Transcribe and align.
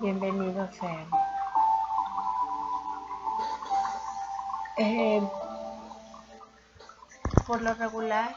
Bienvenidos 0.00 0.74
sean. 0.76 1.10
Eh, 4.76 5.20
por 7.46 7.60
lo 7.62 7.74
regular, 7.74 8.36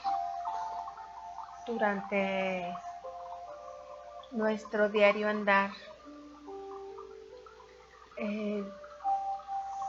durante 1.68 2.76
nuestro 4.32 4.90
diario 4.90 5.30
andar, 5.30 5.72
eh, 8.18 8.64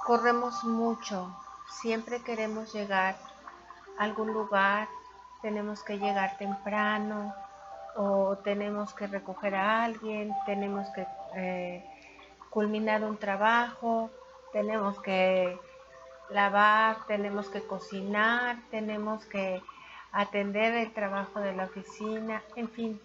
corremos 0.05 0.63
mucho 0.65 1.35
siempre 1.81 2.23
queremos 2.23 2.73
llegar 2.73 3.17
a 3.99 4.05
algún 4.05 4.33
lugar, 4.33 4.89
tenemos 5.41 5.83
que 5.83 5.99
llegar 5.99 6.37
temprano 6.37 7.35
o 7.97 8.37
tenemos 8.39 8.95
que 8.95 9.07
recoger 9.07 9.55
a 9.55 9.85
alguien, 9.85 10.33
tenemos 10.47 10.89
que 10.91 11.07
eh, 11.35 11.85
culminar 12.51 13.05
un 13.05 13.17
trabajo, 13.17 14.11
tenemos 14.53 14.99
que 15.01 15.59
lavar, 16.31 17.07
tenemos 17.07 17.49
que 17.49 17.67
cocinar, 17.67 18.57
tenemos 18.71 19.25
que 19.27 19.63
atender 20.13 20.75
el 20.75 20.93
trabajo 20.93 21.41
de 21.41 21.55
la 21.55 21.65
oficina, 21.65 22.43
en 22.57 22.69
fin, 22.69 23.01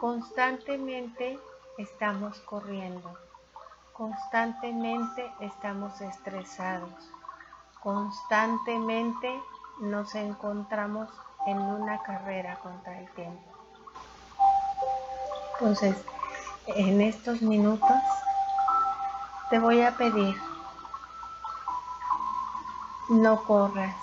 constantemente 0.00 1.38
estamos 1.78 2.40
corriendo, 2.40 3.18
constantemente 3.92 5.30
estamos 5.40 6.00
estresados 6.00 7.12
constantemente 7.82 9.42
nos 9.80 10.14
encontramos 10.14 11.08
en 11.46 11.58
una 11.58 12.00
carrera 12.02 12.56
contra 12.62 13.00
el 13.00 13.10
tiempo. 13.10 13.51
Entonces, 15.62 15.96
en 16.66 17.00
estos 17.00 17.40
minutos 17.40 18.02
te 19.48 19.60
voy 19.60 19.80
a 19.80 19.92
pedir, 19.92 20.34
no 23.08 23.44
corras. 23.44 23.94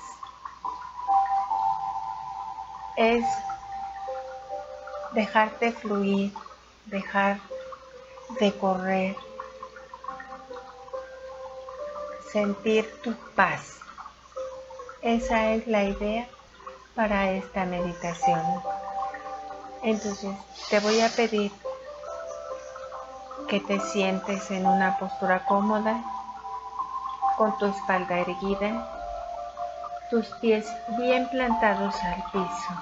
Es 2.96 3.26
dejarte 5.12 5.74
fluir, 5.74 6.34
dejar 6.86 7.42
de 8.40 8.58
correr, 8.58 9.18
sentir 12.32 12.90
tu 13.02 13.14
paz. 13.36 13.82
Esa 15.02 15.52
es 15.52 15.68
la 15.68 15.84
idea 15.84 16.26
para 16.96 17.32
esta 17.32 17.66
meditación. 17.66 18.69
Entonces, 19.82 20.36
te 20.70 20.80
voy 20.82 21.00
a 21.00 21.10
pedir 21.10 21.52
que 23.48 23.62
te 23.62 23.80
sientes 23.80 24.52
en 24.52 24.66
una 24.68 24.98
postura 25.00 25.46
cómoda, 25.46 26.04
con 27.38 27.58
tu 27.58 27.66
espalda 27.66 28.20
erguida, 28.20 28.88
tus 30.12 30.26
pies 30.42 30.68
bien 30.98 31.30
plantados 31.30 31.96
al 32.04 32.24
piso. 32.32 32.74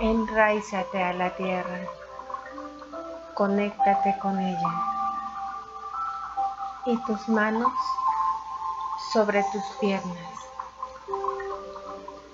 Enraízate 0.00 1.02
a 1.02 1.12
la 1.12 1.30
tierra, 1.36 1.86
conéctate 3.34 4.18
con 4.18 4.38
ella 4.40 4.72
y 6.86 6.96
tus 7.04 7.28
manos 7.28 7.72
sobre 9.12 9.44
tus 9.52 9.62
piernas. 9.80 10.34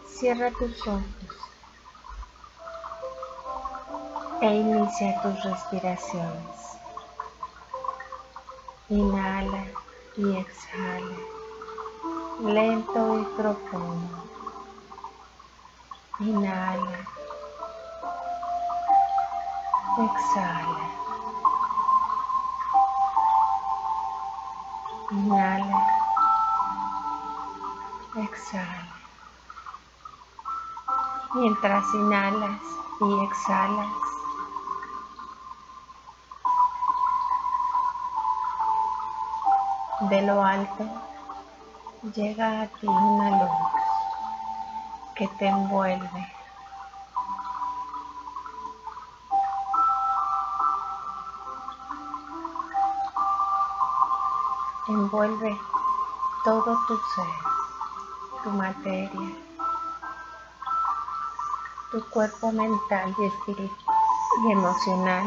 Cierra 0.07 0.51
tus 0.59 0.81
ojos 0.89 1.28
e 4.41 4.47
inicia 4.47 5.21
tus 5.23 5.43
respiraciones. 5.43 6.79
Inhala 8.89 9.65
y 10.17 10.37
exhala, 10.37 11.17
lento 12.43 13.21
y 13.21 13.25
profundo. 13.37 14.25
Inhala, 16.21 16.99
exhala. 19.99 20.89
Inhala. 25.11 25.99
Exhala. 28.17 28.95
Mientras 31.35 31.85
inhalas 31.95 32.61
y 33.01 33.25
exhalas, 33.25 33.93
de 40.01 40.23
lo 40.23 40.45
alto 40.45 40.85
llega 42.15 42.63
a 42.63 42.67
ti 42.67 42.87
una 42.87 43.31
luz 43.31 43.51
que 45.17 45.27
te 45.39 45.49
envuelve 45.49 46.39
envuelve 54.89 55.59
todo 56.45 56.79
tu 56.87 56.97
ser, 56.97 57.27
tu 58.43 58.51
materia, 58.51 59.37
tu 61.93 62.03
cuerpo 62.11 62.53
mental 62.53 63.15
y 63.19 63.25
espiritual 63.25 63.97
y 64.45 64.53
emocional 64.53 65.27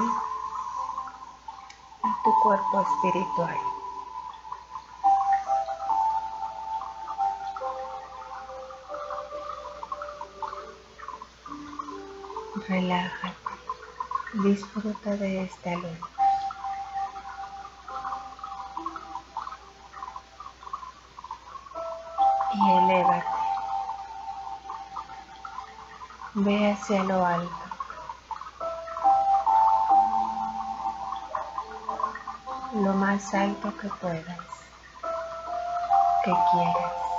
y 2.04 2.24
tu 2.24 2.34
cuerpo 2.42 2.82
espiritual. 2.82 3.81
Relájate, 12.72 13.36
disfruta 14.34 15.10
de 15.18 15.44
esta 15.44 15.76
luz. 15.76 16.00
y 22.54 22.72
elévate. 22.72 23.26
Ve 26.34 26.72
hacia 26.72 27.04
lo 27.04 27.26
alto. 27.26 27.66
Lo 32.76 32.94
más 32.94 33.34
alto 33.34 33.78
que 33.78 33.90
puedas, 34.00 34.48
que 36.24 36.34
quieras. 36.52 37.11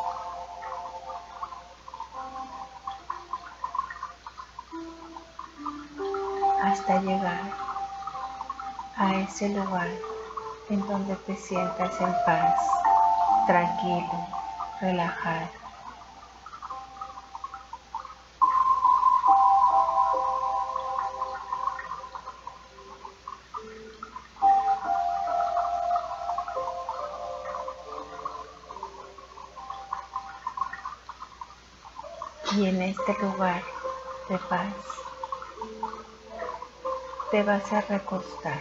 Hasta 6.73 7.03
llegar 7.03 7.43
a 8.97 9.15
ese 9.17 9.51
lugar 9.51 9.91
en 10.71 10.81
donde 10.89 11.15
te 11.17 11.37
sientas 11.37 12.01
en 12.01 12.15
paz, 12.25 12.59
tranquilo 13.47 14.27
relajar. 14.81 15.51
Y 32.53 32.67
en 32.67 32.81
este 32.81 33.13
lugar 33.21 33.63
de 34.31 34.39
paz 34.39 34.73
te 37.33 37.43
vas 37.43 37.73
a 37.73 37.81
recostar. 37.81 38.61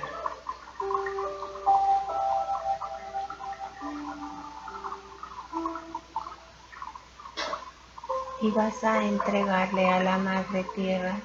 y 8.44 8.50
vas 8.50 8.84
a 8.84 9.04
entregarle 9.04 9.88
a 9.88 10.02
la 10.02 10.18
Madre 10.18 10.66
Tierra 10.74 11.16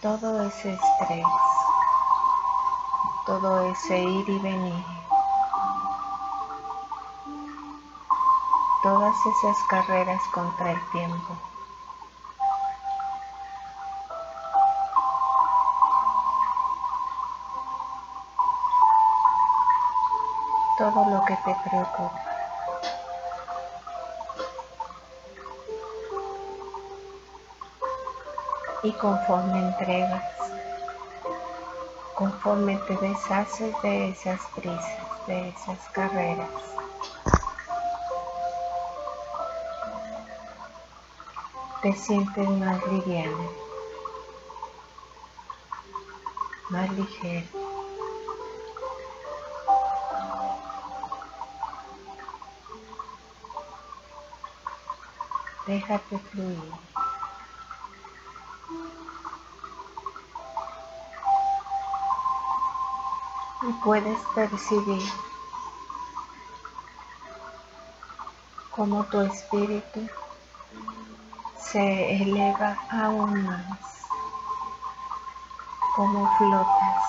todo 0.00 0.42
ese 0.46 0.72
estrés, 0.72 1.26
todo 3.26 3.70
ese 3.70 3.98
ir 3.98 4.26
y 4.26 4.38
venir, 4.38 4.84
todas 8.88 9.14
esas 9.26 9.62
carreras 9.68 10.22
contra 10.32 10.72
el 10.72 10.90
tiempo. 10.92 11.36
todo 20.78 21.04
lo 21.10 21.24
que 21.24 21.34
te 21.44 21.56
preocupa. 21.68 22.22
Y 28.84 28.92
conforme 28.92 29.58
entregas, 29.58 30.22
conforme 32.14 32.76
te 32.86 32.96
deshaces 32.96 33.82
de 33.82 34.10
esas 34.10 34.40
prisas, 34.54 35.26
de 35.26 35.48
esas 35.48 35.80
carreras, 35.90 36.77
te 41.82 41.92
sientes 41.92 42.48
más 42.50 42.84
liviano, 42.88 43.50
más 46.70 46.90
ligero. 46.90 47.46
Déjate 55.66 56.18
fluir. 56.18 56.58
Y 63.62 63.72
puedes 63.84 64.18
percibir 64.34 65.02
cómo 68.70 69.04
tu 69.04 69.20
espíritu 69.20 70.08
se 71.72 72.22
eleva 72.22 72.76
aún 72.90 73.46
más, 73.46 73.78
como 75.96 76.28
flotas. 76.38 77.04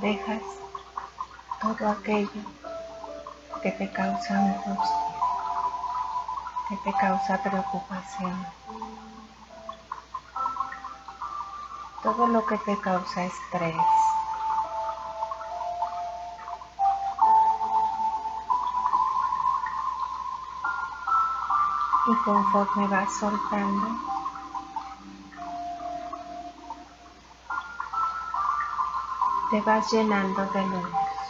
dejas 0.00 0.42
todo 1.60 1.90
aquello 1.90 2.28
que 3.62 3.70
te 3.70 3.88
causa 3.92 4.36
angustia, 4.36 5.14
que 6.68 6.76
te 6.78 6.92
causa 6.98 7.40
preocupación, 7.40 8.46
todo 12.02 12.26
lo 12.26 12.44
que 12.44 12.58
te 12.58 12.76
causa 12.78 13.24
estrés. 13.24 13.76
Y 22.08 22.14
conforme 22.24 22.88
vas 22.88 23.16
soltando, 23.20 23.86
te 29.50 29.60
vas 29.60 29.92
llenando 29.92 30.44
de 30.46 30.66
luz. 30.66 31.21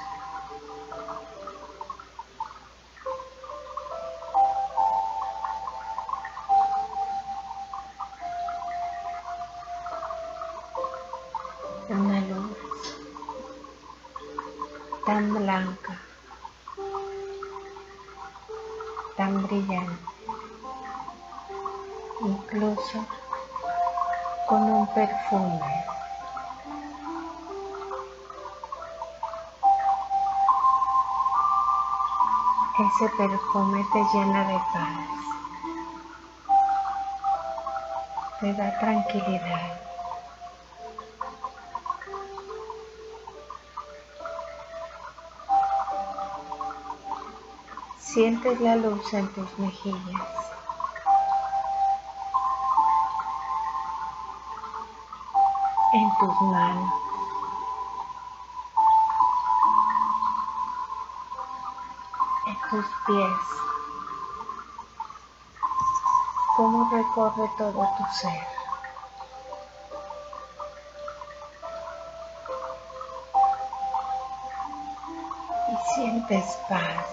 Ese 32.82 33.08
perfume 33.10 33.86
te 33.92 34.04
llena 34.12 34.44
de 34.48 34.58
paz, 34.72 35.06
te 38.40 38.52
da 38.54 38.76
tranquilidad. 38.80 39.78
Sientes 48.00 48.60
la 48.60 48.74
luz 48.74 49.14
en 49.14 49.32
tus 49.32 49.58
mejillas. 49.60 50.28
En 55.92 56.10
tus 56.18 56.40
manos. 56.40 57.11
Tus 62.72 62.86
pies, 63.06 63.28
cómo 66.56 66.88
recorre 66.90 67.50
todo 67.58 67.86
tu 67.98 68.04
ser. 68.18 68.46
Y 75.68 75.94
sientes 75.94 76.58
paz. 76.66 77.06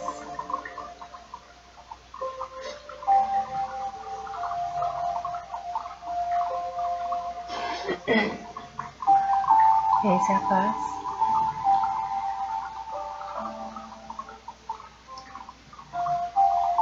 Esa 10.06 10.40
paz 10.48 10.99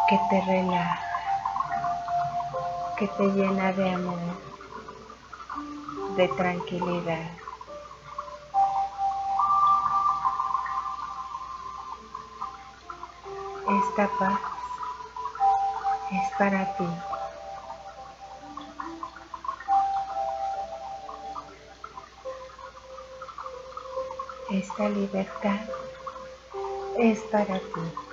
que 0.08 0.18
te 0.30 0.42
relaja, 0.42 1.00
que 2.98 3.08
te 3.10 3.24
llena 3.24 3.74
de 3.74 3.90
amor, 3.94 4.20
de 6.16 6.28
tranquilidad. 6.30 7.30
Esta 13.68 14.08
paz 14.18 14.40
es 16.12 16.38
para 16.38 16.78
ti. 16.78 16.88
Esta 24.52 24.88
libertad 24.88 25.60
es 26.98 27.20
para 27.24 27.60
ti. 27.60 28.07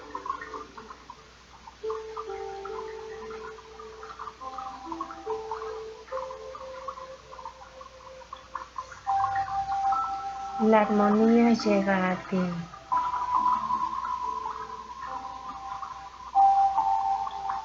La 10.74 10.80
armonía 10.80 11.54
llega 11.54 12.10
a 12.10 12.16
ti. 12.28 12.54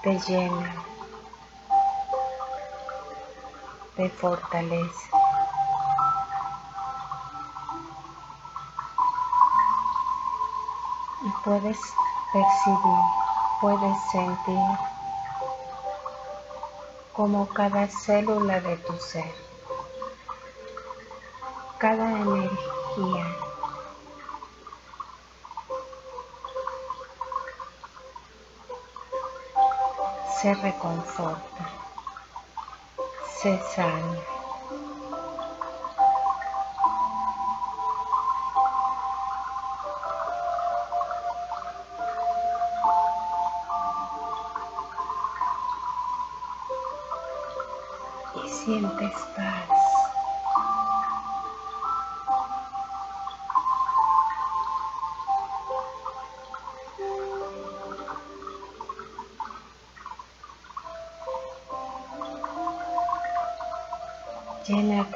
Te 0.03 0.19
llena, 0.19 0.75
te 3.95 4.09
fortalece. 4.11 5.09
Y 11.23 11.29
puedes 11.43 11.79
percibir, 12.31 13.05
puedes 13.59 13.97
sentir 14.11 14.77
como 17.13 17.47
cada 17.47 17.87
célula 17.87 18.61
de 18.61 18.77
tu 18.77 18.95
ser, 18.99 19.33
cada 21.79 22.05
se 30.41 30.53
reconforta, 30.53 31.69
se 33.41 33.57
sana. 33.73 34.19
Y 48.43 48.49
sientes 48.49 49.13
paz. 49.37 49.98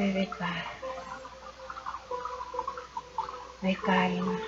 De 0.03 0.29
paz, 0.37 0.65
de 3.61 3.75
calma. 3.77 4.39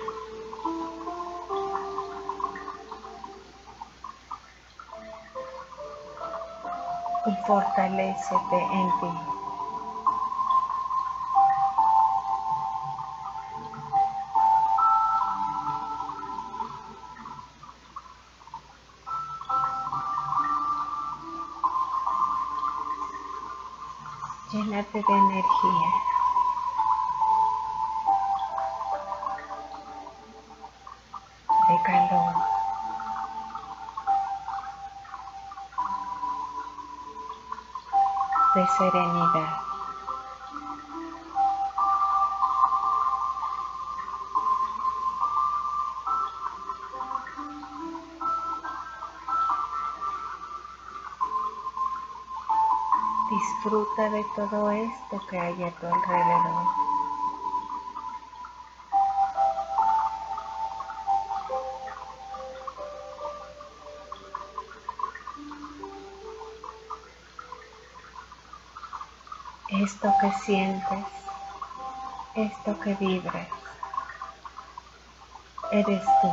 y 7.26 7.34
fortalecete 7.46 8.56
en 8.72 8.88
ti. 9.00 9.35
De 31.68 31.82
calor. 31.82 32.34
De 38.54 38.66
serenidad. 38.78 39.66
Disfruta 53.28 54.10
de 54.10 54.24
todo 54.36 54.70
esto 54.70 55.20
que 55.28 55.36
hay 55.36 55.64
a 55.64 55.70
tu 55.72 55.86
alrededor. 55.86 56.85
Esto 69.86 70.12
que 70.20 70.32
sientes, 70.32 71.06
esto 72.34 72.80
que 72.80 72.94
vibras, 72.94 73.46
eres 75.70 76.02
tú. 76.20 76.32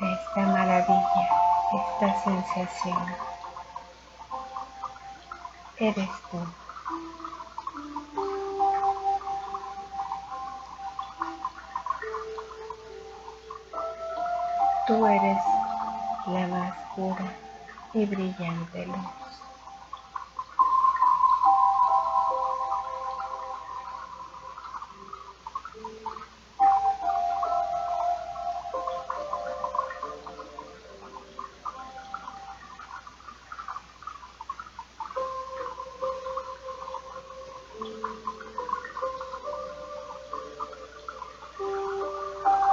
esta 0.00 0.40
maravilla, 0.46 1.28
esta 1.74 2.24
sensación. 2.24 3.16
Eres 5.76 6.08
tú. 6.30 6.65
Tú 14.86 15.04
eres 15.04 15.38
la 16.28 16.46
más 16.46 16.72
pura 16.94 17.32
y 17.92 18.06
brillante 18.06 18.86
luz. 18.86 18.96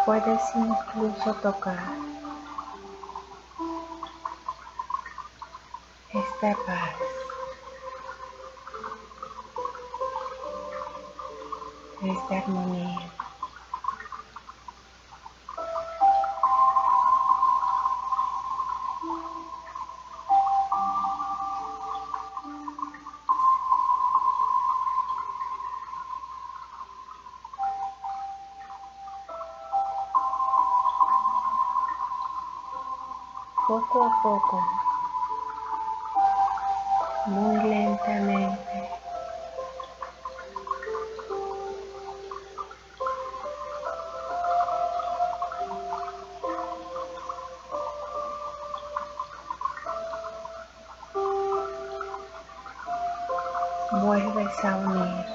Puedes 0.05 0.41
incluso 0.55 1.34
tocar 1.41 2.02
esta 6.44 6.66
paz. 6.66 6.96
Esta 12.02 12.38
armonía. 12.38 13.14
poco 33.66 34.04
a 34.04 34.22
poco, 34.22 34.64
muy 37.25 37.58
lentamente. 37.70 38.89
Vuelves 53.92 54.65
a 54.65 54.75
unir 54.75 55.25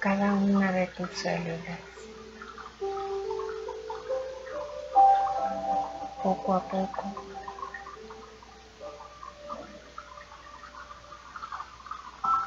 cada 0.00 0.32
una 0.34 0.72
de 0.72 0.86
tus 0.88 1.08
células. 1.10 1.78
Poco 6.22 6.54
a 6.54 6.60
poco. 6.60 7.04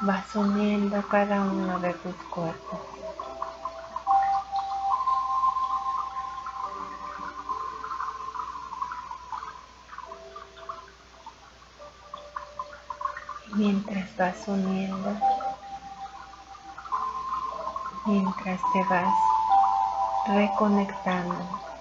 Vas 0.02 0.34
uniendo 0.34 1.02
cada 1.08 1.42
uno 1.42 1.78
de 1.80 1.92
tus 1.94 2.14
cuerpos. 2.34 2.80
Mientras 13.54 14.16
vas 14.16 14.36
uniendo, 14.48 15.16
mientras 18.06 18.60
te 18.72 18.84
vas 18.84 19.14
reconectando 20.26 21.75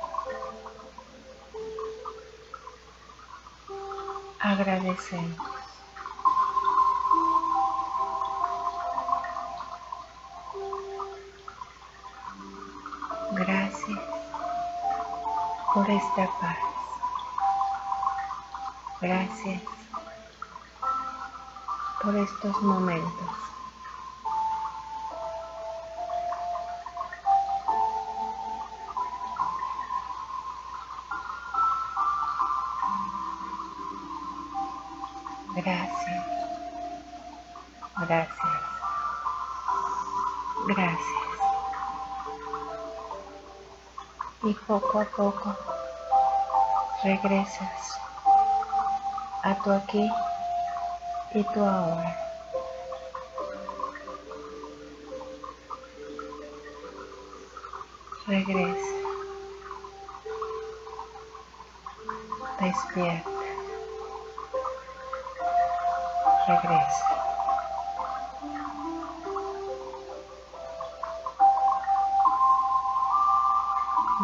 agradecemos. 4.46 5.38
Gracias 13.32 14.00
por 15.74 15.90
esta 15.90 16.30
paz. 16.40 16.58
Gracias 19.02 19.62
por 22.02 22.16
estos 22.16 22.62
momentos. 22.62 23.55
poco 44.80 45.00
a 45.00 45.06
poco 45.06 45.56
regresas 47.02 47.98
a 49.44 49.56
tu 49.64 49.72
aquí 49.72 50.12
y 51.34 51.44
tu 51.44 51.64
ahora. 51.64 52.18
Regresa. 58.28 58.96
Despierta. 62.60 63.30
Regresa. 66.48 67.15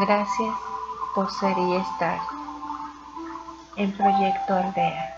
Gracias 0.02 0.56
por 1.14 1.32
ser 1.32 1.56
y 1.60 1.76
estar 1.76 2.20
en 3.76 3.92
Proyecto 3.92 4.56
Aldea. 4.56 5.16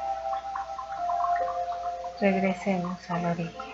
Regresemos 2.20 3.10
al 3.10 3.26
origen. 3.28 3.73